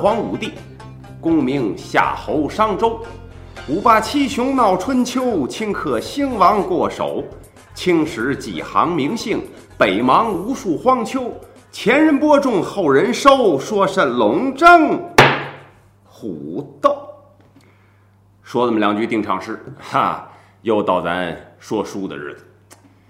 [0.00, 0.52] 黄武帝，
[1.20, 3.02] 功名夏侯商周，
[3.68, 7.22] 五霸七雄闹春秋，顷刻兴亡过手。
[7.74, 9.42] 青史几行名姓，
[9.76, 11.30] 北邙无数荒丘。
[11.70, 14.98] 前人播种，后人收，说甚龙争
[16.02, 16.96] 虎斗？
[18.42, 20.26] 说这么两句定场诗，哈，
[20.62, 22.46] 又到咱说书的日子。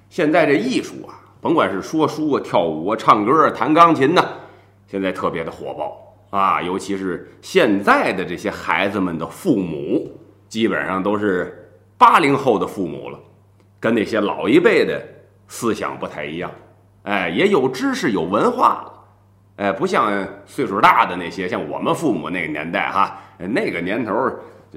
[0.09, 4.24] 现在这艺术啊，甭管是说书啊、跳舞啊、唱歌啊、弹钢琴呐，
[4.88, 6.62] 现在特别的火爆啊。
[6.62, 10.10] 尤其是现在的这些孩子们的父母，
[10.48, 13.18] 基本上都是八零后的父母了，
[13.78, 15.00] 跟那些老一辈的
[15.48, 16.50] 思想不太一样。
[17.02, 18.92] 哎，也有知识、有文化了。
[19.56, 24.15] 哎，不像岁数大的那些，像我们父母那个年代哈，那个年头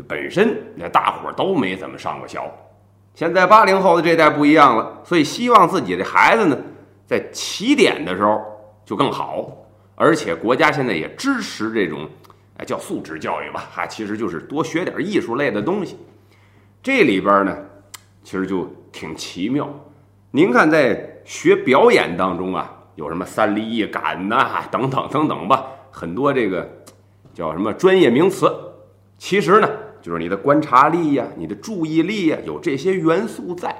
[0.07, 0.57] 本身
[0.91, 2.39] 大伙都没怎么上过学。
[3.13, 6.57] 现在八零后的这代不一样了，所以希望自己的孩子呢，
[7.05, 8.41] 在起点的时候
[8.83, 9.49] 就更好，
[9.95, 12.09] 而且国家现在也支持这种，
[12.58, 15.97] 哎，叫素质教育吧，哈，其实就是多学点艺术类的东西。
[16.81, 17.58] 这里边呢，
[18.23, 19.69] 其实就挺奇妙。
[20.31, 26.67] 您看，在学表演当中啊，有什么三立一感呐，等等等等吧，很多这个
[27.33, 28.52] 叫什么专业名词，
[29.17, 29.69] 其实呢。
[30.03, 33.73] 就是你的观察力呀，你的注意力呀，有这些元素在，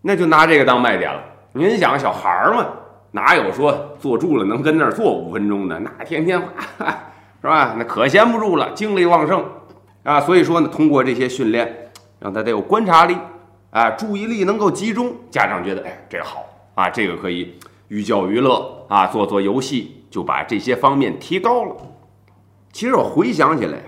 [0.00, 1.20] 那就拿这个当卖点了。
[1.52, 2.68] 您想，小孩儿嘛，
[3.12, 5.78] 哪有说坐住了能跟那儿坐五分钟的？
[5.80, 6.40] 那天天
[7.40, 7.74] 是吧？
[7.78, 9.44] 那可闲不住了，精力旺盛
[10.02, 10.20] 啊。
[10.20, 13.16] 所以说呢，通过这些训练，让他得有观察力
[13.70, 15.14] 啊，注意力能够集中。
[15.30, 16.44] 家长觉得，哎，这好
[16.74, 21.76] 啊，这个可以寓教于乐啊，做做游戏，就把这些方面提高了。
[22.72, 23.78] 其实我回想起来。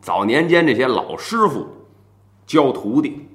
[0.00, 1.64] 早年间这些老师傅
[2.44, 3.28] 教徒弟，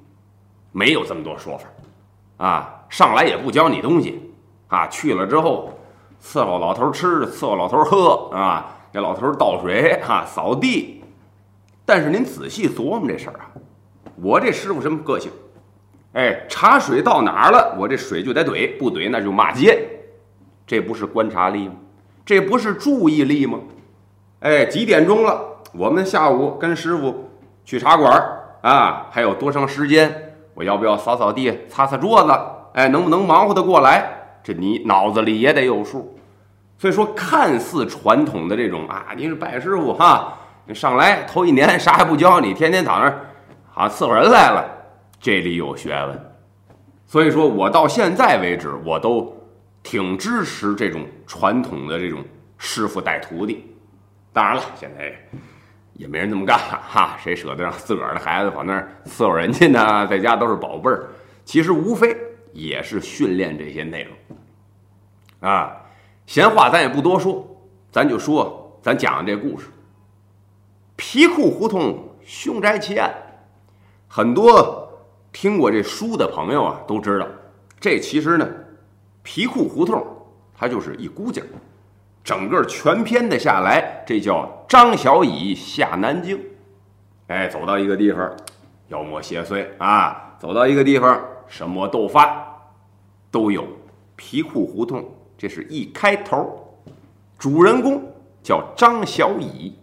[0.73, 4.26] 没有这么多说法，啊，上来也不教你东西，
[4.67, 5.71] 啊，去了之后
[6.21, 11.03] 伺候老头吃，伺候老头喝，啊，给老头倒水，哈，扫地。
[11.85, 13.47] 但是您仔细琢磨这事儿啊，
[14.21, 15.31] 我这师傅什么个性？
[16.13, 19.87] 哎，茶水到哪儿了，我这水就得怼，不怼那就骂街。
[20.65, 21.75] 这不是观察力吗？
[22.25, 23.59] 这不是注意力吗？
[24.41, 25.41] 哎，几点钟了？
[25.73, 27.29] 我们下午跟师傅
[27.63, 30.33] 去茶馆儿啊，还有多长时间？
[30.55, 32.31] 我要不要扫扫地、擦擦桌子？
[32.73, 34.16] 哎，能不能忙活得过来？
[34.47, 36.17] 这你脑子里也得有数。
[36.77, 43.25] 所以说，看似传统的这种啊，您是拜师傅哈，你上来头一年啥也不教你，天天躺那儿
[43.73, 44.65] 啊伺候人来了，
[45.19, 46.31] 这里有学问。
[47.05, 49.35] 所以说我到现在为止，我都
[49.83, 52.23] 挺支持这种传统的这种
[52.57, 53.65] 师傅带徒弟。
[54.31, 55.13] 当然了，现在。
[55.93, 60.05] 也没人这么干了哈，谁舍得让自个儿的孩子跑那儿伺候人家呢？
[60.05, 61.07] 在家都是宝贝儿，
[61.43, 62.15] 其实无非
[62.53, 64.13] 也是训练这些内容。
[65.39, 65.77] 啊，
[66.25, 67.45] 闲话咱也不多说，
[67.91, 69.67] 咱就说咱讲的这故事。
[70.95, 73.13] 皮库胡同凶宅奇案，
[74.07, 74.91] 很多
[75.31, 77.27] 听过这书的朋友啊都知道，
[77.79, 78.49] 这其实呢，
[79.21, 80.05] 皮库胡同
[80.55, 81.43] 它就是一孤儿。
[82.23, 86.37] 整个全篇的下来，这叫张小乙下南京。
[87.27, 88.35] 哎，走到一个地方，
[88.87, 92.45] 妖魔邪祟啊；走到一个地方，什么斗发
[93.29, 93.65] 都有。
[94.17, 95.05] 皮裤胡同，
[95.37, 96.63] 这是一开头。
[97.37, 98.01] 主人公
[98.41, 99.77] 叫张小乙。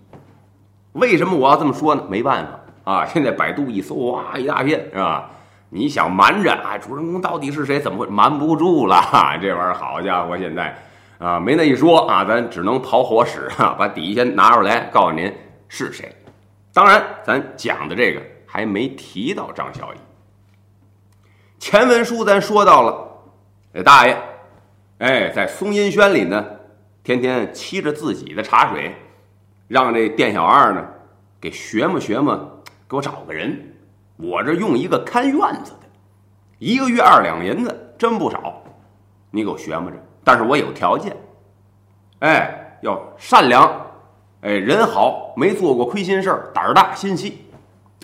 [0.92, 2.04] 为什么我要这么说呢？
[2.08, 5.30] 没办法啊， 现在百度一搜，哇，一大片是吧？
[5.70, 7.80] 你想瞒着啊，主人公到底是谁？
[7.80, 8.96] 怎么会瞒不住了？
[9.42, 10.76] 这玩意儿，好家伙，现在。
[11.18, 15.32] 啊，没那一说啊，咱只能跑火使 哈，把底下拿出来告诉您
[15.68, 16.14] 是谁。
[16.72, 19.96] 当然，咱讲的这个还没提到张小乙。
[21.58, 24.16] 前文书咱说到了，大爷，
[24.98, 26.44] 哎，在松阴轩里呢，
[27.02, 28.94] 天天沏着自己的茶水，
[29.66, 30.86] 让这店小二呢
[31.40, 33.74] 给学么学么，给我找个人。
[34.16, 35.88] 我这用一个看院子的，
[36.58, 38.62] 一个月二两银子，真不少。
[39.30, 39.96] 你给我学么着。
[40.22, 41.14] 但是我有条件，
[42.20, 43.68] 哎，要善良，
[44.42, 47.44] 哎，人好，没做过亏心事儿，胆儿大心细，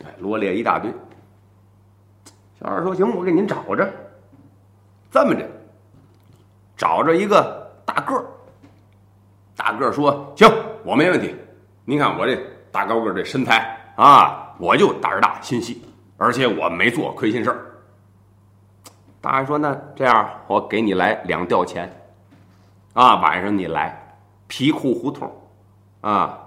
[0.05, 0.93] 哎，罗列一大堆。
[2.61, 3.89] 小二说：“行，我给您找着。
[5.11, 5.49] 这么着，
[6.81, 8.25] 找着一个大个儿。
[9.55, 10.51] 大个儿说：行，
[10.83, 11.37] 我没问题。
[11.85, 12.35] 您看我这
[12.73, 15.83] 大高个儿这身材啊，我就胆儿大心细，
[16.17, 17.67] 而且我没做亏心事儿。
[19.21, 21.95] 大爷说：那这样，我给你来两吊钱。”
[22.95, 24.17] 啊，晚上你来
[24.47, 25.31] 皮裤胡同，
[26.01, 26.39] 啊，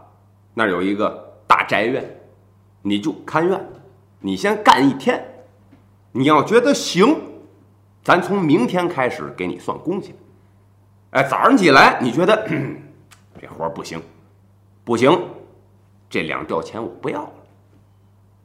[0.56, 2.04] 那儿有一个大宅院，
[2.82, 3.64] 你就看院，
[4.20, 5.24] 你先干一天，
[6.12, 7.16] 你要觉得行，
[8.04, 10.14] 咱从明天开始给你算工钱。
[11.14, 12.36] 哎，早上起来你觉得
[13.40, 14.02] 这活不行，
[14.84, 15.16] 不行，
[16.10, 17.30] 这两吊钱我不要了。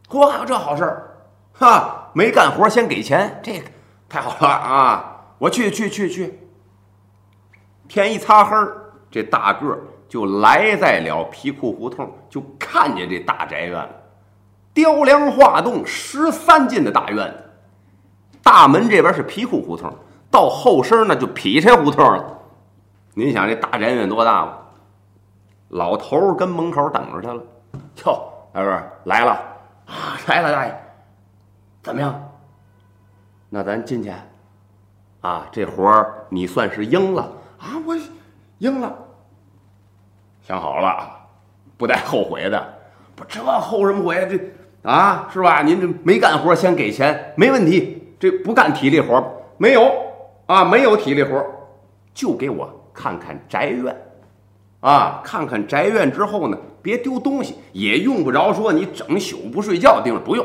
[0.08, 1.16] 嚯，还有这好事儿，
[1.52, 3.64] 哈，没干活先给钱，这个
[4.08, 5.16] 太好了啊！
[5.38, 6.38] 我去去去去。
[7.88, 13.90] 天一擦黑儿，这大个儿就来在了皮裤胡同，就看见这大宅院了，
[14.74, 17.44] 雕梁画栋十三进的大院子。
[18.42, 19.90] 大门这边是皮裤胡同，
[20.30, 22.37] 到后身那就劈柴胡同了。
[23.18, 24.58] 您想这大宅院多大吧？
[25.70, 27.42] 老头儿跟门口等着他了。
[28.04, 29.32] 哟，大哥来了
[29.86, 30.80] 啊，来了，大爷，
[31.82, 32.14] 怎么样？
[33.48, 34.12] 那咱进去
[35.20, 35.48] 啊？
[35.50, 37.22] 这活儿你算是应了
[37.58, 37.74] 啊？
[37.84, 37.96] 我
[38.58, 38.96] 应了，
[40.40, 41.10] 想好了，
[41.76, 42.74] 不带后悔的。
[43.16, 44.28] 不，这后什么悔？
[44.30, 45.60] 这啊，是吧？
[45.62, 48.14] 您这没干活先给钱，没问题。
[48.20, 49.20] 这不干体力活
[49.56, 49.92] 没有
[50.46, 51.44] 啊，没有体力活
[52.14, 53.96] 就给我看看宅院，
[54.80, 60.44] 啊，看看宅院之后呢，别丢东西，也用不着说你整宿不睡觉盯着，不用。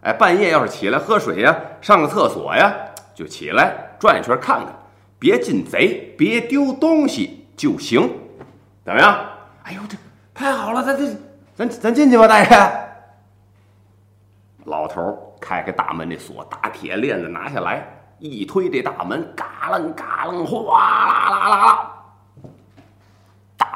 [0.00, 2.74] 哎，半夜要是起来喝水呀，上个厕所呀，
[3.14, 4.74] 就起来转一圈看看，
[5.18, 8.10] 别进贼，别丢东西就行，
[8.82, 9.20] 怎么样？
[9.64, 9.98] 哎呦，这
[10.32, 11.14] 太好了，咱这
[11.54, 12.48] 咱咱进去吧，大爷。
[14.64, 17.86] 老头开开大门，这锁大铁链子拿下来，
[18.18, 21.89] 一推这大门，嘎楞嘎楞，哗啦啦啦啦，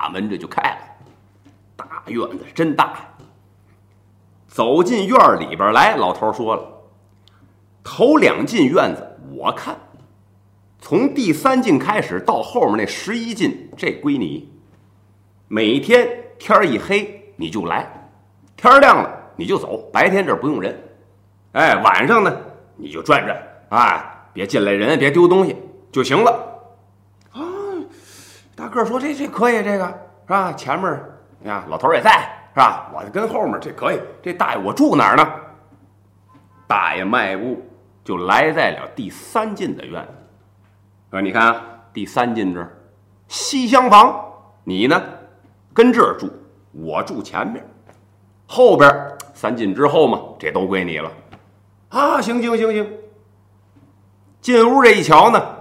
[0.04, 0.76] 大门这就开了。
[1.78, 2.94] 大院子真大。
[4.46, 6.62] 走进院里边来，老头说了
[7.82, 9.74] ：“头两进院子我看，
[10.78, 14.52] 从第三进开始到后面那十一进，这归你。
[15.48, 16.06] 每天
[16.38, 18.10] 天一黑你就来，
[18.58, 20.78] 天亮了。”你就走，白天这儿不用人，
[21.52, 22.40] 哎，晚上呢
[22.76, 23.36] 你就转转，
[23.70, 25.56] 哎，别进来人，别丢东西
[25.90, 26.53] 就行了。
[28.56, 30.52] 大个说这这可以，这个是吧？
[30.52, 31.02] 前面
[31.42, 32.10] 呀，老头也在
[32.54, 32.90] 是吧？
[32.94, 34.00] 我就跟后面这可以。
[34.22, 35.26] 这大爷我住哪儿呢？
[36.66, 37.62] 大爷迈步
[38.02, 40.12] 就来在了第三进的院子。
[41.10, 41.60] 说你看
[41.92, 42.76] 第三进这儿
[43.28, 44.24] 西厢房，
[44.64, 45.00] 你呢
[45.72, 46.30] 跟这儿住，
[46.72, 47.64] 我住前面，
[48.46, 48.90] 后边。
[49.36, 51.10] 三进之后嘛，这都归你了，
[51.88, 52.88] 啊，行行行行。
[54.40, 55.56] 进屋这一瞧呢，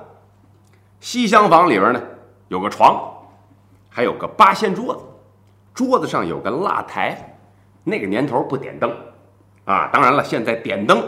[0.99, 1.99] 西厢房里边呢
[2.53, 3.11] 有个床，
[3.89, 5.01] 还有个八仙桌子，
[5.73, 7.17] 桌子上有个蜡台。
[7.83, 8.95] 那个年头不点灯，
[9.65, 11.03] 啊，当然了，现在点灯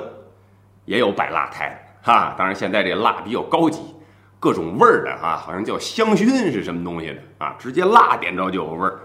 [0.86, 2.34] 也有摆蜡台，哈。
[2.36, 3.96] 当然现在这蜡比较高级，
[4.40, 9.00] 各种味儿的啊，好像叫香薰是什么东西的啊，直接蜡点着就有味儿，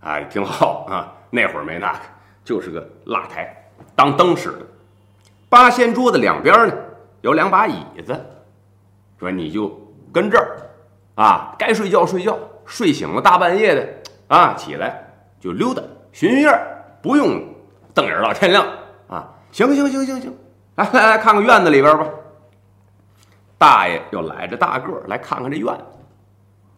[0.00, 1.14] 哎，挺好啊。
[1.30, 1.98] 那会儿没那个。
[2.42, 4.66] 就是个蜡台，当灯使的。
[5.48, 6.74] 八仙桌的两边呢，
[7.20, 8.20] 有两把椅子。
[9.20, 9.80] 说你就
[10.12, 10.58] 跟这儿，
[11.14, 13.88] 啊，该睡觉睡觉，睡醒了大半夜的
[14.28, 15.06] 啊，起来
[15.40, 16.66] 就溜达寻寻儿，
[17.02, 17.42] 不用
[17.92, 18.66] 瞪眼到天亮
[19.08, 19.28] 啊。
[19.52, 20.36] 行行行行行，
[20.76, 22.06] 来来来看看院子里边吧。
[23.56, 25.84] 大爷又揽着大个儿来看看这院子。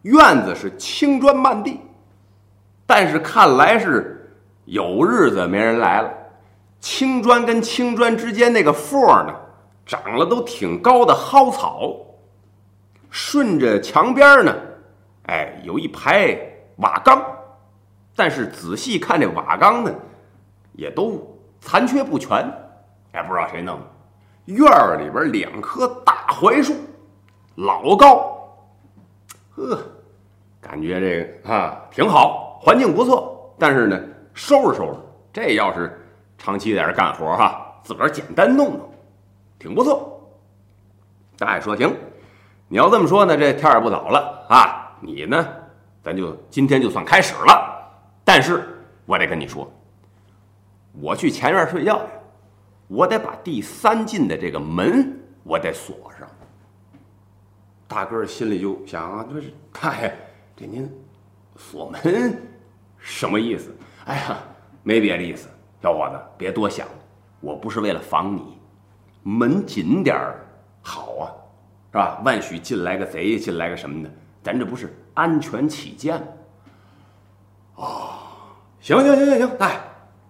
[0.03, 1.79] 院子是青砖漫地，
[2.85, 4.13] 但是看来是。
[4.65, 6.11] 有日子没人来了，
[6.81, 9.33] 青砖跟青砖之间那个缝儿呢，
[9.85, 11.95] 长了都挺高的蒿草。
[13.09, 14.55] 顺着墙边呢，
[15.27, 16.37] 哎，有一排
[16.77, 17.23] 瓦缸，
[18.15, 19.93] 但是仔细看这瓦缸呢，
[20.73, 22.45] 也都残缺不全，
[23.13, 23.85] 也不知道谁弄的。
[24.45, 24.65] 院
[24.99, 26.73] 里边两棵大槐树，
[27.55, 28.55] 老高，
[29.55, 29.79] 呵，
[30.61, 33.99] 感觉这个啊挺好，环境不错，但是呢。
[34.39, 34.99] 收拾收拾，
[35.33, 35.99] 这要是
[36.37, 38.87] 长期在这干活哈，自个儿简单弄弄，
[39.57, 40.29] 挺不错。
[41.39, 41.91] 大爷说行，
[42.67, 45.47] 你要这么说呢，这天也不早了啊，你呢，
[46.03, 47.73] 咱就今天就算开始了。
[48.25, 48.67] 但是
[49.05, 49.71] 我得跟你说，
[50.99, 52.11] 我去前院睡觉去，
[52.87, 56.27] 我得把第三进的这个门我得锁上。
[57.87, 60.13] 大个心里就想啊，就是大爷，
[60.57, 60.91] 这您
[61.55, 62.41] 锁门
[62.97, 63.73] 什么意思？
[64.03, 64.37] 哎呀，
[64.83, 65.47] 没别的意思，
[65.81, 66.85] 小伙子，别多想，
[67.39, 68.57] 我不是为了防你，
[69.23, 70.45] 门紧点儿
[70.81, 71.31] 好啊，
[71.97, 72.21] 是吧？
[72.23, 74.09] 万许进来个贼，进来个什么的，
[74.43, 76.27] 咱这不是安全起见吗？
[77.77, 78.09] 哦，
[78.79, 79.79] 行行行行行，哎，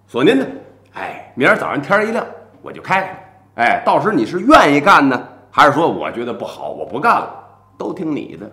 [0.07, 0.47] 锁您的，
[0.93, 2.25] 哎，明儿早上天一亮
[2.61, 3.21] 我就开，
[3.55, 5.21] 哎，到时你是愿意干呢，
[5.51, 7.45] 还是说我觉得不好我不干了，
[7.77, 8.49] 都听你的。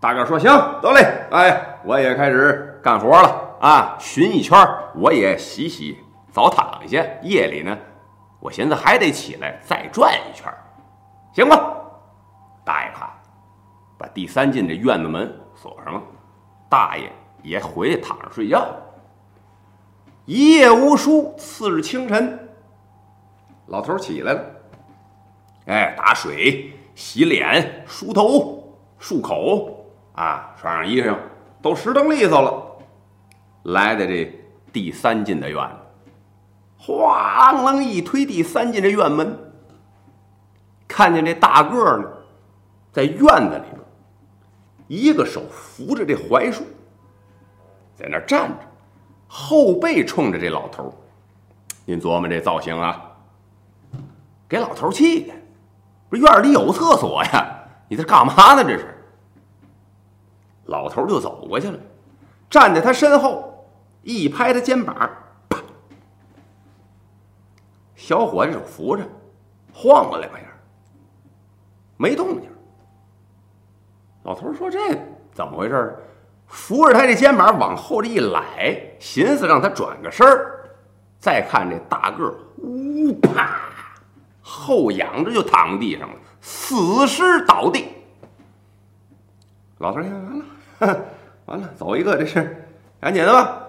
[0.00, 3.58] 大个说行，得嘞，哎，我也开始干活了。
[3.60, 4.58] 啊，巡一圈
[4.94, 5.98] 我也洗洗
[6.32, 7.04] 澡，躺下。
[7.20, 7.76] 夜里呢，
[8.40, 10.50] 我寻思还得起来再转一圈
[11.36, 11.76] 行吧？
[12.64, 13.06] 大爷，看
[13.98, 16.02] 把第三进这院子门锁上了。
[16.66, 17.12] 大爷
[17.42, 18.66] 也回去躺着睡觉。
[20.24, 22.48] 一夜无书，次日清晨，
[23.66, 24.44] 老头起来了，
[25.66, 31.14] 哎，打水、洗脸、梳头、漱口，啊，穿上衣裳，
[31.60, 32.78] 都拾掇利索了，
[33.64, 34.32] 来到这
[34.72, 36.12] 第三进的院子，
[36.78, 39.45] 哗啷啷一推第三进这院门，
[40.96, 42.08] 看见这大个儿呢，
[42.90, 43.78] 在院子里边，
[44.88, 46.64] 一个手扶着这槐树，
[47.94, 48.56] 在那站着。
[49.28, 50.92] 后背冲着这老头儿
[51.84, 53.12] 您琢磨这造型啊，
[54.48, 55.34] 给老头气的，
[56.08, 57.58] 不是院里有厕所呀？
[57.88, 58.64] 你这干嘛呢？
[58.64, 58.96] 这是。
[60.64, 61.78] 老头就走过去了，
[62.48, 63.68] 站在他身后，
[64.00, 64.96] 一拍他肩膀，
[65.50, 65.58] 啪！
[67.94, 69.06] 小伙子手扶着，
[69.74, 70.46] 晃了两下，
[71.96, 72.50] 没动静。
[74.22, 74.78] 老头说：“这
[75.32, 75.96] 怎么回事？”
[76.48, 78.44] 扶着他这肩膀往后这一揽，
[79.00, 80.52] 寻思让他转个身儿。
[81.18, 83.58] 再看这大个儿，呜啪，
[84.40, 87.88] 后仰着就躺地上了，死尸倒地。
[89.78, 90.04] 老头儿，
[90.78, 91.04] 完了，
[91.46, 92.64] 完了，走一个，这是
[93.00, 93.60] 赶紧的吧，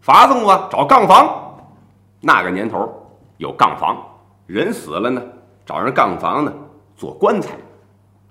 [0.00, 1.58] 法送吧，找杠房。
[2.20, 3.96] 那个年头有杠房，
[4.46, 5.20] 人死了呢，
[5.66, 6.52] 找人杠房呢
[7.02, 7.50] 做棺材。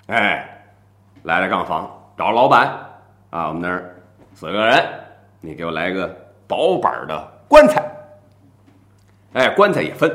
[0.08, 0.63] 哎，
[1.24, 2.70] 来了杠房，找老板。
[3.30, 3.94] 啊，我们那儿
[4.34, 4.82] 四个人，
[5.42, 6.08] 你给我来个
[6.48, 7.84] 薄板的棺材。
[9.34, 10.10] 哎，棺材也分，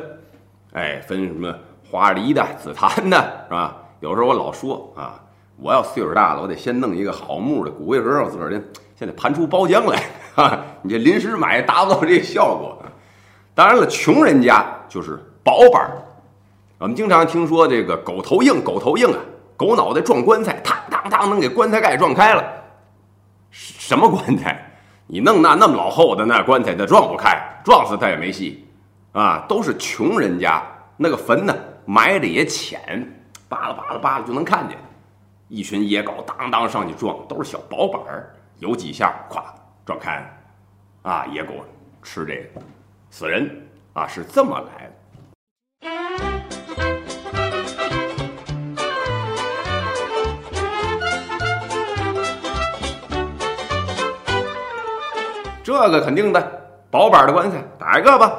[0.73, 1.55] 哎，分什么
[1.91, 3.77] 花梨的、紫檀的，是吧？
[4.01, 5.21] 有时候我老说啊，
[5.59, 8.63] 我要岁数大了，我得先弄一个好木的骨灰盒，我自个儿
[8.95, 10.03] 先得盘出包浆来
[10.43, 10.65] 啊！
[10.81, 12.83] 你这临时买达不到这个效果。
[13.55, 15.91] 当然了，穷人家就是薄板
[16.79, 19.19] 我们经常听说这个狗头硬，狗头硬啊，
[19.57, 22.45] 狗脑袋撞棺材，嘡嘡嘡，能给棺材盖撞开了。
[23.51, 24.63] 什么棺材？
[25.07, 28.69] 你弄那那么老厚的那棺材，它撞不开，撞死它也没戏，
[29.13, 30.63] 啊，都是穷人家，
[30.99, 31.57] 那个坟呢
[31.87, 33.11] 埋的也浅，
[33.49, 34.77] 扒拉扒拉扒拉就能看见，
[35.49, 39.41] 一群野狗当当上去撞，都是小薄板儿，有几下，咵
[39.87, 41.55] 撞开了，啊，野狗
[42.03, 42.61] 吃这个
[43.09, 44.93] 死人啊，是这么来的。
[55.85, 58.33] 这个肯定的，薄板的棺材打一个吧。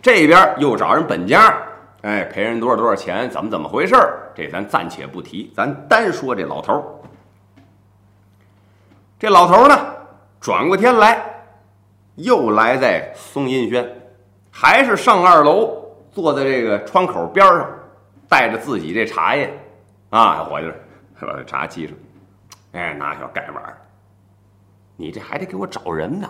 [0.00, 1.56] 这边又找人本家，
[2.02, 3.94] 哎，赔人多少多少钱，怎么怎么回事
[4.34, 6.82] 这咱暂且不提，咱单说这老头儿
[9.18, 9.78] 这老头儿呢，
[10.40, 11.24] 转过天来，
[12.16, 13.88] 又来在松阴轩，
[14.50, 17.70] 还是上二楼，坐在这个窗口边上，
[18.28, 19.56] 带着自己这茶叶，
[20.10, 20.66] 啊，伙计，
[21.20, 21.96] 把这茶沏上，
[22.72, 23.62] 哎，拿小盖碗。
[24.96, 26.28] 你这还得给我找人呢。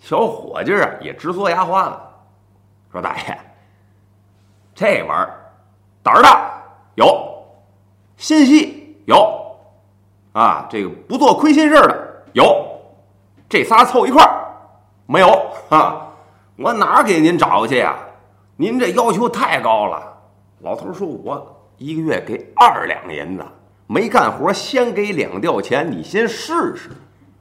[0.00, 1.96] 小伙计啊，也直嘬牙花子，
[2.92, 3.38] 说：“大爷，
[4.74, 5.52] 这玩意儿
[6.02, 6.62] 胆儿大
[6.94, 7.44] 有，
[8.16, 9.56] 心细有，
[10.32, 12.80] 啊，这个不做亏心事的有，
[13.48, 14.46] 这仨凑一块儿
[15.06, 15.28] 没有
[15.70, 16.06] 啊？
[16.56, 17.96] 我哪给您找去呀？
[18.56, 20.14] 您这要求太高了。”
[20.60, 23.44] 老头说：“我一个月给二两银子。”
[23.88, 26.90] 没干活，先给两吊钱，你先试试。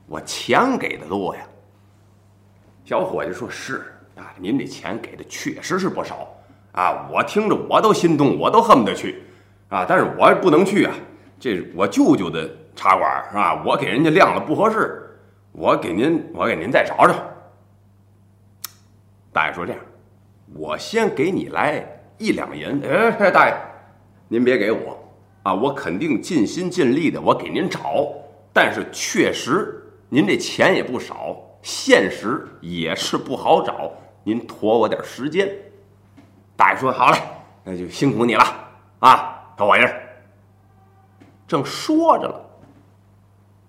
[0.08, 1.42] 我钱给的多呀。
[2.84, 3.84] 小伙计说：“是
[4.16, 6.28] 啊，您这钱给的确实是不少
[6.74, 7.08] 啊。
[7.12, 9.24] 我听着我都心动，我都恨不得去
[9.70, 9.84] 啊。
[9.90, 10.94] 但是我不能去啊，
[11.40, 13.64] 这是我舅舅的茶馆是吧？
[13.66, 15.18] 我给人家晾了不合适，
[15.52, 17.16] 我给您，我给您再找找。”
[19.34, 19.82] 大爷说：“这样，
[20.54, 21.84] 我先给你来
[22.20, 22.80] 一两银。
[22.88, 23.56] 哎，大爷，
[24.28, 25.02] 您别给我。”
[25.46, 28.08] 啊，我肯定尽心尽力的，我给您找，
[28.52, 33.92] 但是确实您这钱也不少，现实也是不好找，
[34.24, 35.48] 您拖我点时间。
[36.56, 37.20] 大爷说好嘞，
[37.64, 38.44] 那就辛苦你了
[38.98, 39.86] 啊，小伙计。
[41.48, 42.42] 正说着了，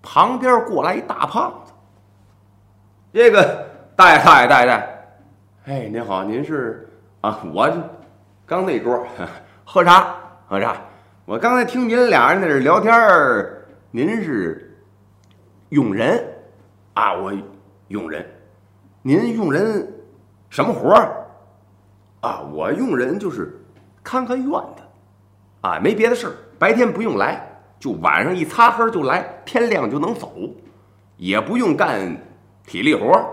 [0.00, 1.74] 旁边过来一大胖子。
[3.12, 4.88] 这个大爷，大爷，大爷，大爷，
[5.66, 6.88] 哎，您好，您是
[7.20, 7.38] 啊？
[7.52, 7.70] 我
[8.46, 9.06] 刚那桌
[9.62, 10.16] 喝茶，
[10.48, 10.74] 喝茶。
[11.26, 14.78] 我刚才听您俩人在这聊天儿，您是
[15.70, 16.24] 用人
[16.94, 17.14] 啊？
[17.14, 17.32] 我
[17.88, 18.24] 用人，
[19.02, 19.92] 您用人
[20.48, 21.26] 什么活儿
[22.20, 22.42] 啊？
[22.52, 23.60] 我用人就是
[24.04, 24.84] 看看院子
[25.62, 27.44] 啊，没别的事儿，白天不用来，
[27.80, 30.32] 就晚上一擦黑就来，天亮就能走，
[31.16, 32.16] 也不用干
[32.64, 33.26] 体力活儿，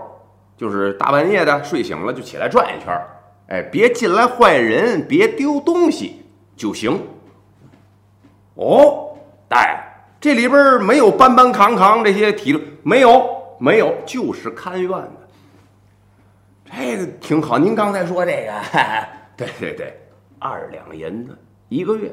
[0.56, 3.06] 就是大半夜的睡醒了就起来转一圈儿，
[3.50, 6.24] 哎，别进来坏人，别丢东西
[6.56, 7.00] 就行。
[8.54, 9.16] 哦，
[9.48, 9.78] 大爷，
[10.20, 15.08] 这里边没有搬搬扛扛这些体力，没有，没有，就是看院子。
[16.64, 17.58] 这个挺好。
[17.58, 20.00] 您刚才说这个，哈哈对对对，
[20.38, 21.36] 二两银子
[21.68, 22.10] 一个月。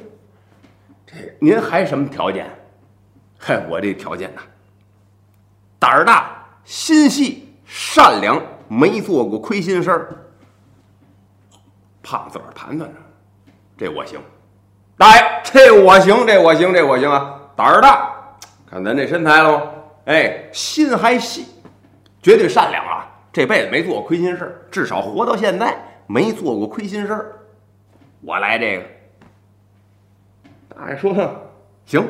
[1.06, 2.50] 这您还什么条件？
[3.38, 4.42] 嗨，我这条件呢，
[5.80, 10.18] 胆儿大，心细，善良，没做过亏心事儿。
[12.04, 12.98] 胖子个儿盘算着，
[13.78, 14.20] 这我行。
[15.02, 17.42] 大爷，这我行，这我行，这我行啊！
[17.56, 18.14] 胆儿大，
[18.70, 19.72] 看咱这身材了吗？
[20.06, 21.48] 哎，心还细，
[22.22, 23.10] 绝对善良啊！
[23.34, 27.40] 这辈子没做过亏心事儿，至少活到现在没做过亏心事儿。
[28.22, 28.86] 我来这个。
[30.70, 31.12] 大爷说
[31.88, 32.08] ：“行，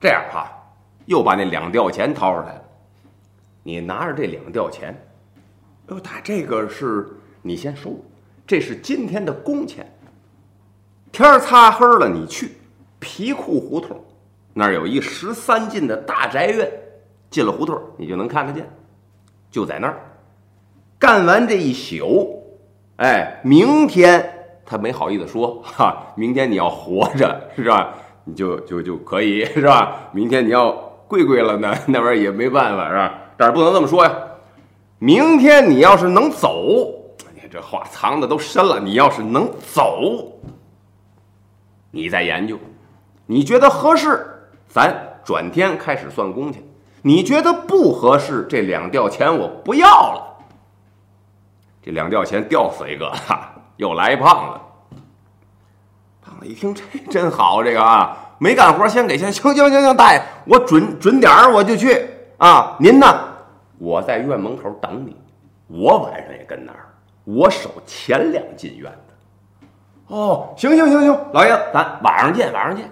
[0.00, 0.50] 这样哈，
[1.04, 2.62] 又把那两吊钱掏出来了。
[3.62, 4.98] 你拿着这两吊钱，
[5.88, 7.06] 哟，大这个是
[7.42, 7.94] 你先收，
[8.46, 9.86] 这是今天的工钱。
[11.12, 12.52] 天儿擦黑了，你去
[12.98, 13.98] 皮库胡同
[14.52, 16.70] 那儿有一十三进的大宅院，
[17.30, 18.68] 进了胡同你就能看得见，
[19.50, 19.98] 就在那儿。
[20.98, 22.42] 干完这一宿，
[22.96, 24.36] 哎，明天。”
[24.66, 27.92] 他没好意思说 哈，明天你要活着是吧？
[28.22, 30.08] 你就就就可以 是吧？
[30.12, 30.70] 明天你要
[31.08, 33.14] 跪跪了呢， 那玩意儿也没办法是吧？
[33.36, 34.14] 但是不能这么说呀。
[34.98, 36.92] 明天你要是能走，
[37.34, 38.78] 你看这话藏的都深了。
[38.78, 40.22] 你要是能走，
[41.90, 42.58] 你再研究，
[43.26, 44.24] 你觉得合适，
[44.68, 46.62] 咱转天开始算工钱。
[47.02, 50.38] 你觉得不合适，这两吊钱我不要了。
[51.82, 53.54] 这两吊钱吊死一个哈。
[53.76, 54.96] 又来一胖子，
[56.20, 62.76] 胖子一听这真好，这个啊没干活先给钱，行行行行，大爷我准准点儿我就去啊。
[62.78, 63.06] 您呢？
[63.78, 65.16] 我在院门口等你，
[65.68, 66.92] 我晚上也跟那儿，
[67.24, 68.92] 我守前两进院。
[70.10, 72.90] 哦，行行行行，老爷，咱晚上见，晚上见。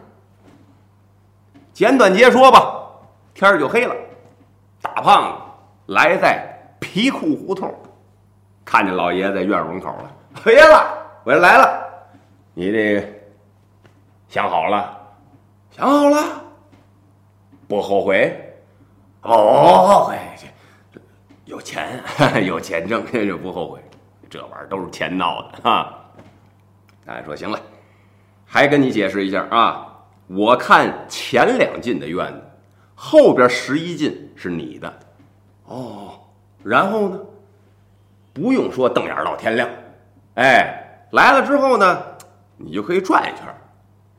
[1.72, 2.86] 简短截说吧，
[3.34, 3.94] 天儿就黑了，
[4.80, 6.46] 大胖子来在
[6.78, 7.74] 皮裤胡同，
[8.64, 10.12] 看见老爷子在院门口了。
[10.46, 10.72] 爷子，
[11.24, 11.84] 我来了，
[12.54, 13.20] 你这
[14.28, 14.96] 想好了？
[15.72, 16.24] 想好了，
[17.66, 18.54] 不后悔？
[19.20, 20.16] 不后悔，
[21.46, 22.00] 有钱
[22.46, 23.80] 有钱挣，这就不后悔。
[24.30, 25.97] 这玩意儿都是钱闹的啊！
[27.08, 27.58] 哎说行了，
[28.44, 29.86] 还跟你解释一下啊。
[30.26, 32.42] 我看前两进的院子，
[32.94, 34.98] 后边十一进是你的。
[35.64, 36.20] 哦，
[36.62, 37.18] 然后呢？
[38.34, 39.68] 不用说，瞪眼到天亮。
[40.34, 42.00] 哎，来了之后呢，
[42.58, 43.46] 你就可以转一圈，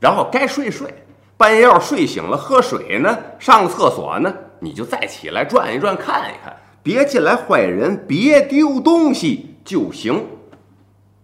[0.00, 0.92] 然后该睡睡，
[1.36, 10.26] 半夜要睡醒了喝水呢，上厕所呢，你就再起来转一转看一看，别进来坏人，别丢东西就行。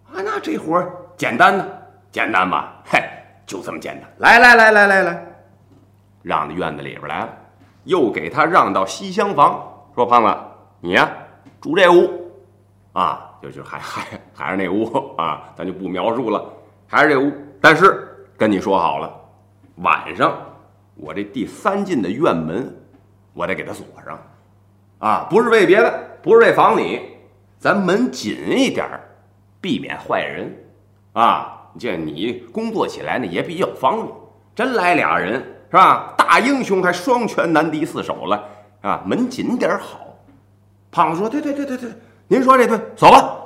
[0.06, 1.66] 啊，那这活儿简单呢，
[2.10, 2.82] 简单吧？
[2.84, 3.02] 嘿，
[3.46, 4.10] 就这么简单。
[4.18, 5.26] 来来来来来来，
[6.22, 7.28] 让到院子里边来了，
[7.84, 10.36] 又给他让到西厢房，说胖子，
[10.80, 11.10] 你呀
[11.60, 12.30] 住这屋，
[12.92, 13.22] 啊。
[13.42, 16.42] 就就还 还还是那屋啊，咱就不描述了，
[16.88, 17.30] 还是这屋。
[17.60, 19.14] 但是跟你说好了，
[19.76, 20.34] 晚上
[20.94, 22.74] 我这第三进的院门，
[23.34, 24.18] 我得给它锁上，
[24.98, 27.00] 啊，不是为别的，不是为防你，
[27.58, 28.88] 咱门紧一点
[29.60, 30.50] 避免坏人，
[31.20, 31.52] 啊。
[31.78, 34.08] 这你工作起来呢也比较方便。
[34.54, 35.34] 真来俩人
[35.70, 36.14] 是吧？
[36.16, 38.42] 大英雄还双拳难敌四手了
[38.80, 39.98] 啊，门紧点好。
[40.90, 41.90] 胖子说：对对对对对。
[42.28, 43.36] 您说这对，锁吧，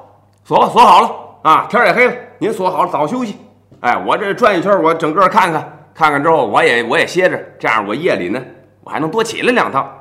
[0.45, 1.11] 锁吧，锁好了
[1.43, 1.67] 啊！
[1.69, 3.37] 天也黑了，您锁好了，早休息。
[3.81, 8.41] 哎，我这转一圈，我整个看看，看看之后，我也我也歇着，这样我夜里呢，
[8.85, 9.93] 我还能多起来两趟。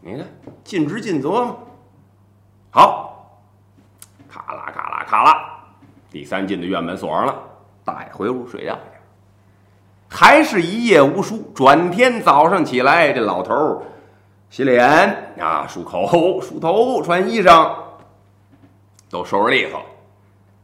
[0.00, 0.26] 你看，
[0.64, 1.56] 尽职尽责嘛。
[2.70, 3.30] 好，
[4.28, 5.49] 咔啦咔啦咔啦，
[6.10, 7.34] 第三进的院门锁上了，
[7.84, 8.80] 大爷回屋睡觉去。
[10.08, 11.52] 还是一夜无书。
[11.54, 13.82] 转天早上起来，这老头
[14.48, 14.84] 洗脸
[15.38, 17.72] 啊，漱口、梳头、穿衣裳。
[19.08, 19.82] 都收拾利索，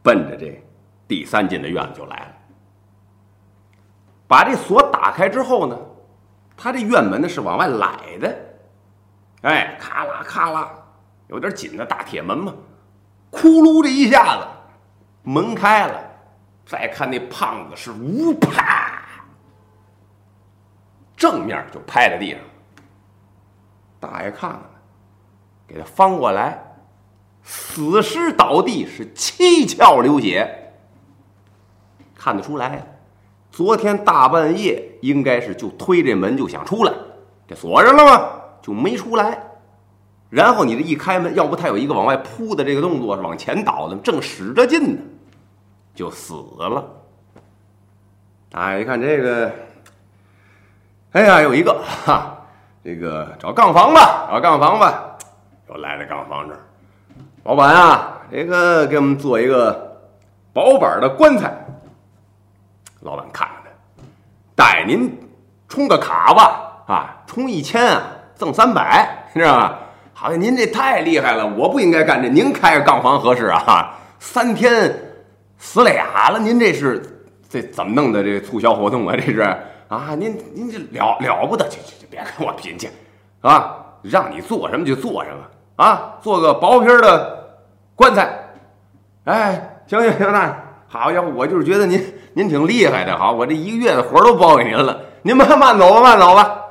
[0.01, 0.63] 奔着这
[1.05, 2.27] 第三进的院子就来了。
[4.25, 5.77] 把这锁打开之后呢，
[6.55, 8.37] 他这院门呢是往外来的，
[9.41, 10.71] 哎，咔啦咔啦，
[11.27, 12.53] 有点紧的大铁门嘛，
[13.31, 14.47] 咕噜这一下子，
[15.27, 15.99] 门开了。
[16.65, 19.01] 再看那胖子是呜啪，
[21.15, 22.39] 正面就拍在地上。
[23.99, 24.61] 大爷看看，
[25.67, 26.61] 给他翻过来。
[27.43, 30.73] 死尸倒地是七窍流血，
[32.13, 32.85] 看得出来，
[33.49, 36.93] 昨天大半夜应该是就推这门就想出来，
[37.47, 38.29] 这锁上了吗？
[38.61, 39.41] 就没出来。
[40.29, 45.01] 然后你这一开门，要不他有一个往外扑的这个动作，是往前倒的，正使着劲呢，
[45.97, 46.85] 就死了。
[48.51, 49.51] 大爷一看这个，
[51.13, 51.73] 哎呀，有一个
[52.05, 52.37] 哈，
[52.83, 55.17] 这个找杠房吧，找杠房吧，
[55.67, 56.59] 又来到杠房这儿。
[57.43, 59.99] 老板啊，这个给我们做一个
[60.53, 61.51] 薄板的棺材。
[62.99, 64.03] 老板看看他，
[64.55, 65.11] 带您
[65.67, 68.03] 充个卡吧，啊，充一千啊，
[68.35, 69.79] 赠三百，知道吧？
[70.13, 73.95] 好像您这太厉害了，我不应该干这，您开个杠房合适啊？
[74.19, 75.06] 三天
[75.57, 77.01] 死俩了，您这是
[77.49, 78.23] 这怎么弄的？
[78.23, 79.41] 这促销活动啊，这是
[79.87, 80.15] 啊？
[80.17, 82.89] 您您这了了不得，去去去，别跟我贫去，
[83.41, 87.59] 啊，让你做什么就做什么啊，做个薄皮的
[87.95, 88.29] 棺材，
[89.25, 90.55] 哎，行行行，那
[90.87, 92.01] 好家伙，我就是觉得您
[92.33, 96.61] 您挺厉害的，好，我这一个月的活都包给您了，您慢慢走吧，慢走吧。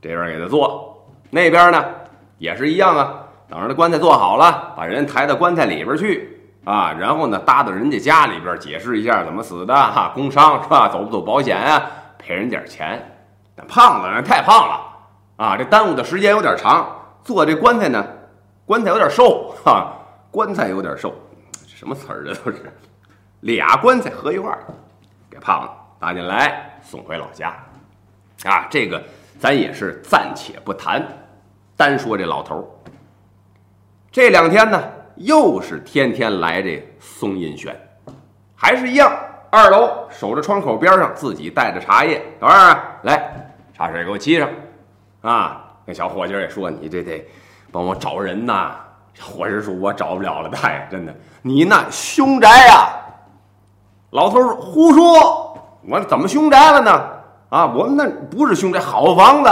[0.00, 1.84] 这边给他做，那边呢？
[2.38, 6.33] 也是一样啊，等着棺材做好了，把人抬到棺材里边去
[6.64, 10.88] 啊，然后呢搭到人家家里边，解释一下怎么死的哈，工伤是吧？
[10.88, 11.90] 走不走保险啊？
[12.18, 13.10] 赔人点钱。
[13.54, 14.80] 但胖子呢太胖了
[15.36, 16.86] 啊，这耽误的时间有点长。
[17.22, 18.04] 做这棺材呢，
[18.66, 19.92] 棺材有点瘦哈，
[20.30, 21.14] 棺材有点瘦，
[21.66, 22.72] 什么词儿这都是。
[23.40, 24.64] 俩棺材合一块儿，
[25.30, 27.54] 给胖子搭进来送回老家
[28.44, 28.66] 啊。
[28.70, 29.02] 这个
[29.38, 31.06] 咱也是暂且不谈。
[31.76, 32.64] 单说这老头儿，
[34.10, 34.82] 这两天呢，
[35.16, 37.74] 又是天天来这松阴轩，
[38.54, 39.12] 还是一样，
[39.50, 42.22] 二楼守着窗口边上，自己带着茶叶。
[42.40, 44.48] 老二，来，茶水给我沏上。
[45.22, 47.26] 啊，那小伙计也说：“你这得
[47.70, 48.76] 帮我找人呐。”
[49.20, 52.88] 伙食说：“我找不了了，大爷，真的，你那凶宅呀。”
[54.10, 55.56] 老头儿胡说
[55.88, 57.10] ：“我怎么凶宅了呢？
[57.50, 59.50] 啊，我们那不是凶宅，好房子。”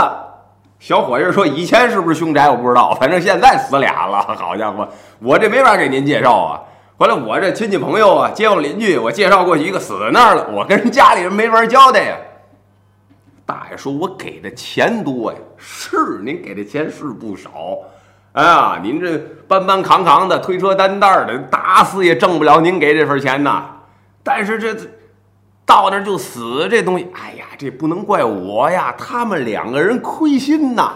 [0.83, 2.49] 小伙计说：“以前是不是凶宅？
[2.49, 4.21] 我不知道，反正现在死俩了。
[4.21, 4.85] 好家伙，
[5.19, 6.59] 我这没法给您介绍啊。
[6.97, 12.17] 回来我这亲戚朋友啊，街坊邻居，我介绍过去一个死在那儿了，我跟人家里人没法交代呀。”
[13.47, 17.49] 大爷说：“我给的钱多呀，是您给的钱是不少。
[18.33, 19.17] 哎呀，您这
[19.47, 23.69] 搬搬扛扛的，推车担担的，打死也挣不了您给这份钱呐。
[24.21, 24.75] 但是这……”
[25.65, 28.93] 到那儿就死这东西，哎呀，这不能怪我呀！
[28.97, 30.93] 他们两个人亏心呐。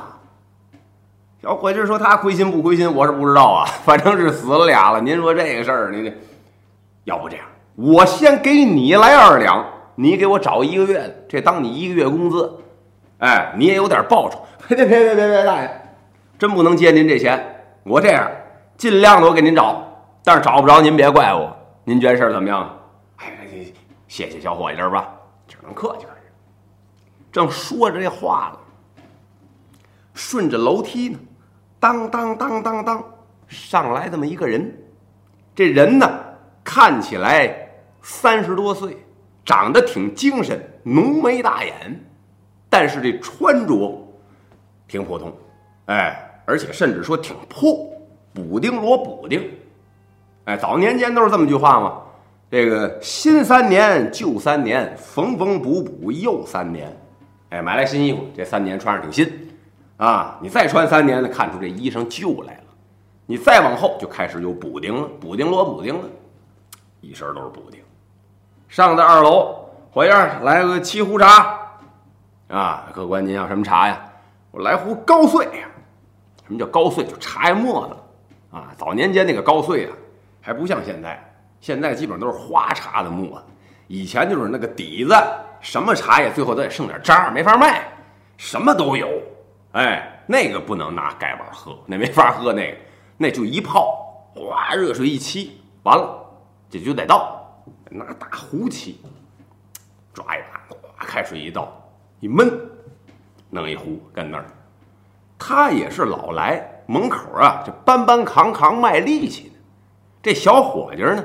[1.41, 4.99] 小伙计说他亏心不亏心，我是不知道啊，反正是死了俩了。
[4.99, 6.11] 您说这个事儿，您这
[7.05, 12.51] 要不这样，我先给你来二两，你给我找一个月的，这当你一个月工资，
[13.19, 14.39] 哎，你也有点报酬。
[14.67, 15.81] 别别别别别，大爷，
[16.37, 17.63] 真不能借您这钱。
[17.83, 18.29] 我这样，
[18.75, 19.81] 尽量的我给您找，
[20.25, 21.55] 但是找不着您别怪我。
[21.85, 22.76] 您觉得事儿怎么样？
[24.17, 25.13] 谢谢小伙计吧，
[25.47, 26.27] 只能客气客气。
[27.31, 28.59] 正说着这话了，
[30.15, 31.19] 顺着楼梯呢，
[31.79, 33.03] 当当当当当，
[33.47, 34.75] 上来这么一个人。
[35.53, 36.09] 这人呢，
[36.63, 37.69] 看起来
[38.01, 38.97] 三十多岁，
[39.45, 42.03] 长得挺精神，浓眉大眼，
[42.71, 44.03] 但是这穿着
[44.87, 45.31] 挺普通，
[45.85, 47.87] 哎，而且甚至说挺破，
[48.33, 49.47] 补丁罗补丁。
[50.45, 52.01] 哎，早年间都是这么句话嘛。
[52.49, 56.95] 这个新三年，旧三年，缝缝补补又三年，
[57.49, 59.49] 哎，买来新衣服，这三年穿上挺新，
[59.97, 62.63] 啊，你再穿三年呢，看出这衣裳旧来了，
[63.25, 66.07] 你再往后就开始有补丁了，补丁摞补丁了，
[67.01, 67.81] 一身都是补丁。
[68.69, 71.59] 上到二楼，伙计来个沏壶茶，
[72.47, 74.01] 啊，客官您要什么茶呀？
[74.51, 75.67] 我来壶高碎呀。
[76.45, 77.03] 什么叫高碎？
[77.03, 79.91] 就茶叶沫子，啊，早年间那个高碎啊，
[80.39, 81.21] 还不像现在。
[81.59, 83.45] 现在基本上都是花茶的沫子，
[83.87, 85.15] 以前就是那个底子，
[85.59, 87.87] 什么茶叶最后都得剩点渣，没法卖，
[88.37, 89.09] 什么都有。
[89.73, 92.77] 哎，那个不能拿盖碗喝，那没法喝，那个
[93.17, 95.49] 那就一泡，哗，热水一沏，
[95.83, 96.25] 完了
[96.69, 97.43] 这就得倒，
[97.89, 98.95] 拿大壶沏，
[100.13, 101.71] 抓一把，哗，开水一倒，
[102.19, 102.51] 一闷，
[103.49, 104.45] 弄一壶跟那儿。
[105.39, 109.55] 他也是老来门口啊，就搬搬扛扛卖力气的。
[110.21, 111.23] 这小伙计呢？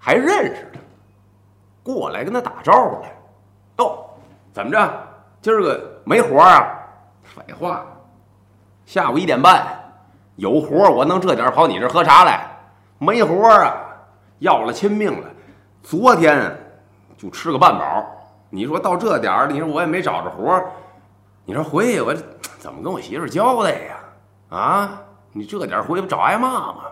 [0.00, 0.80] 还认识他，
[1.82, 3.14] 过来跟他打招呼来。
[3.78, 4.04] 哟，
[4.52, 4.90] 怎么着？
[5.42, 6.66] 今儿个没活啊？
[7.22, 7.84] 废话，
[8.86, 9.64] 下午一点半
[10.36, 12.46] 有活我能这点跑你这喝茶来？
[12.98, 13.76] 没活啊，
[14.38, 15.28] 要了亲命了。
[15.82, 16.58] 昨天
[17.16, 18.06] 就吃个半饱。
[18.48, 20.62] 你说到这点儿，你说我也没找着活
[21.44, 22.14] 你说回去我
[22.58, 23.96] 怎么跟我媳妇交代呀？
[24.48, 26.82] 啊，你这点回去不找挨骂吗？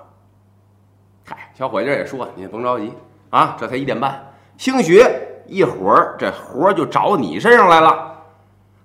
[1.58, 2.92] 小伙计也说：“你甭着急
[3.30, 5.04] 啊，这才一点半，兴许
[5.44, 8.16] 一会儿这活儿就找你身上来了。”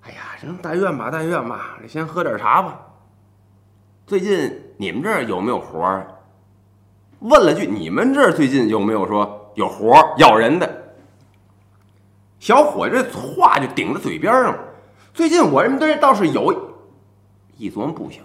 [0.02, 2.80] 哎呀，行，但愿吧，但愿吧，先喝点茶吧。
[4.08, 6.18] 最近你们这儿有没有活儿？
[7.20, 10.68] 问了句：“你们这儿最近有没有说有活儿要人的？”
[12.40, 14.58] 小伙这话就顶在嘴边上了。
[15.12, 16.52] 最近我们这倒是有，
[17.56, 18.20] 一琢磨不行，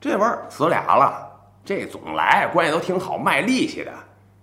[0.00, 1.27] 这玩意儿死俩了，
[1.68, 3.92] 这总来关系都挺好，卖力气的。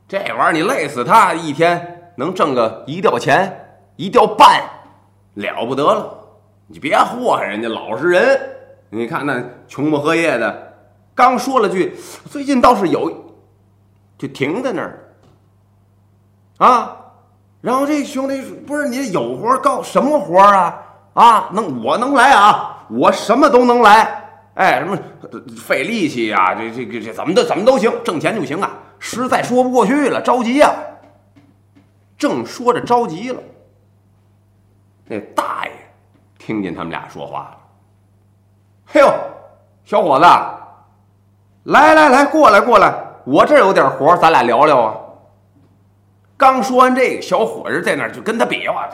[0.07, 4.61] 这玩意儿你累死他，一天能挣个一吊钱，一吊半，
[5.33, 6.15] 了不得了。
[6.67, 8.39] 你别祸害人家老实人。
[8.91, 10.73] 你看那穷不喝业的，
[11.15, 11.97] 刚说了句
[12.29, 13.11] 最近倒是有，
[14.19, 15.09] 就停在那儿。
[16.59, 16.95] 啊，
[17.59, 20.79] 然后这兄弟不是你有活告什么活啊？
[21.15, 24.24] 啊，能我能来啊，我什么都能来。
[24.55, 24.97] 哎，什么
[25.57, 26.55] 费力气呀？
[26.55, 28.71] 这这这这怎么的怎么都行，挣钱就行啊。
[28.99, 30.73] 实在说不过去了，着急呀。
[32.17, 33.43] 正说着着急了，
[35.05, 35.71] 那大爷
[36.37, 37.57] 听见他们俩说话了。
[38.85, 39.13] 嘿呦，
[39.83, 40.25] 小伙子，
[41.63, 44.95] 来来来，过来过来，我这有点活，咱俩聊聊啊。
[46.37, 48.89] 刚说完这个，小伙子在那儿就跟他比划。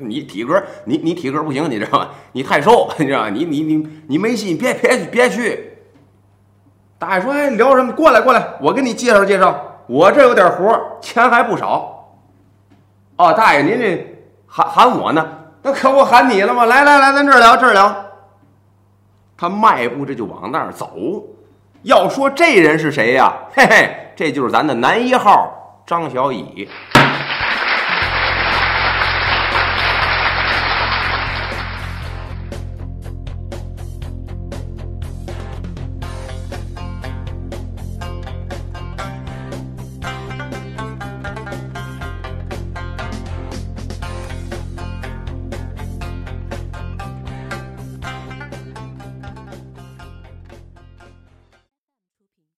[0.00, 2.08] 你体格，你你体格不行，你知道吗？
[2.32, 3.30] 你太瘦，你知道吗？
[3.30, 5.78] 你你你你没戏，别别别去。
[6.98, 7.92] 大爷说：“哎，聊什么？
[7.92, 9.78] 过来过来，我给你介绍介绍。
[9.86, 12.12] 我这有点活，钱还不少。”
[13.16, 15.26] 哦，大爷，您这喊喊我呢？
[15.62, 16.64] 那可不喊你了吗？
[16.64, 17.94] 来来来，咱这儿聊这儿聊。
[19.36, 20.90] 他迈步这就往那儿走。
[21.82, 23.32] 要说这人是谁呀？
[23.54, 25.56] 嘿嘿，这就是咱的男一号。
[25.86, 26.68] 张小乙。